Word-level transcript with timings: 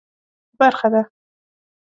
برخه 0.59 0.87
ده. 0.93 1.01